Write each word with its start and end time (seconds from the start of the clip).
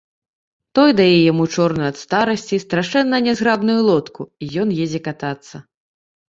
Той 0.77 0.93
дае 0.99 1.17
яму 1.31 1.45
чорную 1.57 1.85
ад 1.93 1.97
старасці, 2.03 2.59
страшэнна 2.65 3.19
нязграбную 3.27 3.77
лодку, 3.89 4.21
і 4.47 4.49
ён 4.65 4.73
едзе 4.83 4.99
катацца. 5.11 5.55